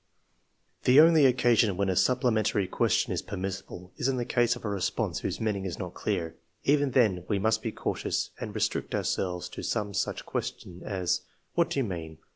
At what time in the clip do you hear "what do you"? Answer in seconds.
11.53-11.83